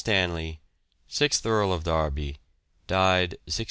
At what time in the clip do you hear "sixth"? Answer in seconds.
1.05-1.45